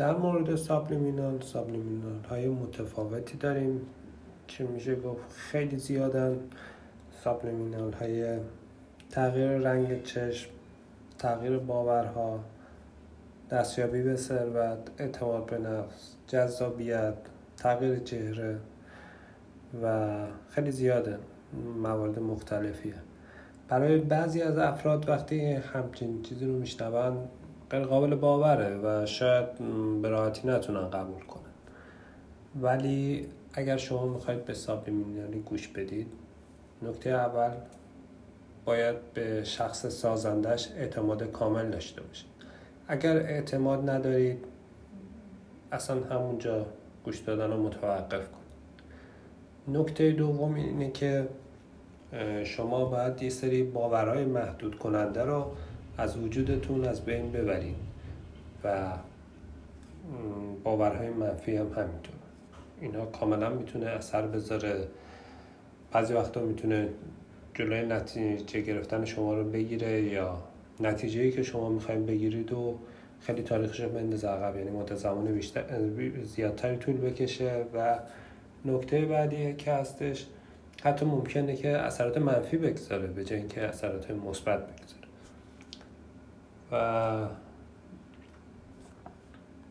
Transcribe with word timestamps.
در 0.00 0.16
مورد 0.16 0.56
سابلیمینال 0.56 1.40
سابلیمینال 1.40 2.24
های 2.30 2.48
متفاوتی 2.48 3.36
داریم. 3.36 3.80
که 4.48 4.64
میشه 4.64 4.96
گفت؟ 4.96 5.32
خیلی 5.32 5.76
زیادن. 5.76 6.38
سابلیمینال 7.24 7.92
های 7.92 8.38
تغییر 9.10 9.50
رنگ 9.50 10.02
چشم 10.02 10.50
تغییر 11.18 11.58
باورها 11.58 12.40
دستیابی 13.50 14.02
به 14.02 14.16
ثروت 14.16 14.78
اعتماد 14.98 15.46
به 15.46 15.58
نفس 15.58 16.14
جذابیت 16.26 17.14
تغییر 17.56 17.98
چهره 17.98 18.58
و 19.82 20.16
خیلی 20.50 20.70
زیاده. 20.70 21.18
موارد 21.82 22.18
مختلفیه. 22.18 22.94
برای 23.68 23.98
بعضی 23.98 24.42
از 24.42 24.58
افراد 24.58 25.08
وقتی 25.08 25.40
همچین 25.52 26.22
چیزی 26.22 26.46
رو 26.46 26.52
میشنون 26.52 27.28
غیر 27.70 27.84
قابل 27.84 28.14
باوره 28.14 28.76
و 28.76 29.06
شاید 29.06 29.46
به 30.02 30.08
راحتی 30.08 30.48
نتونن 30.48 30.90
قبول 30.90 31.22
کنن. 31.22 31.42
ولی 32.60 33.26
اگر 33.52 33.76
شما 33.76 34.06
می‌خواید 34.06 34.44
به 34.44 34.54
سابلیمینالی 34.54 35.38
گوش 35.38 35.68
بدید 35.68 36.06
نکته 36.82 37.10
اول 37.10 37.50
باید 38.64 38.96
به 39.14 39.44
شخص 39.44 39.86
سازندش 39.86 40.68
اعتماد 40.76 41.22
کامل 41.22 41.70
داشته 41.70 42.02
باشید. 42.02 42.30
اگر 42.88 43.16
اعتماد 43.16 43.90
ندارید 43.90 44.44
اصلا 45.72 46.00
همونجا 46.00 46.66
گوش 47.04 47.18
دادن 47.18 47.50
رو 47.50 47.62
متوقف 47.62 48.28
کنید. 48.30 48.40
نکته 49.68 50.12
دوم 50.12 50.54
اینه 50.54 50.90
که 50.90 51.28
شما 52.44 52.84
باید 52.84 53.22
یه 53.22 53.30
سری 53.30 53.62
باورهای 53.62 54.24
محدود 54.24 54.78
کننده 54.78 55.22
رو 55.22 55.52
از 56.00 56.16
وجودتون 56.16 56.84
از 56.84 57.04
بین 57.04 57.32
ببرید 57.32 57.76
و 58.64 58.92
باورهای 60.64 61.08
منفی 61.08 61.56
هم 61.56 61.66
همینطور. 61.66 62.14
اینا 62.80 63.06
کاملا 63.06 63.50
می‌تونه 63.50 63.86
اثر 63.86 64.26
بذاره. 64.26 64.88
بعضی 65.92 66.14
وقتا 66.14 66.40
می‌تونه 66.40 66.88
جلوی 67.54 67.86
نتیجه 67.86 68.60
گرفتن 68.60 69.04
شما 69.04 69.34
رو 69.34 69.44
بگیره 69.44 70.02
یا 70.02 70.38
نتیجه 70.80 71.30
که 71.30 71.42
شما 71.42 71.68
می‌خوایم 71.68 72.06
بگیرید 72.06 72.52
و 72.52 72.78
خیلی 73.20 73.42
تاریخش 73.42 73.80
بندازه 73.80 74.28
عقب. 74.28 74.56
یعنی 74.56 74.70
مدت 74.70 74.94
زمان 74.94 75.24
بیشتر 75.24 75.64
زیادتری 76.24 76.76
طول 76.76 76.96
بکشه 76.96 77.64
و 77.74 77.98
نکته 78.64 79.04
بعدی 79.04 79.54
که 79.54 79.72
هستش 79.72 80.26
حتی 80.82 81.06
ممکنه 81.06 81.56
که 81.56 81.68
اثرات 81.68 82.18
منفی 82.18 82.56
بگذاره 82.56 83.06
به 83.06 83.24
جای 83.24 83.38
اینکه 83.38 83.62
اثرات 83.62 84.10
مثبت 84.10 84.66
بگذاره. 84.66 85.09
و 86.72 86.76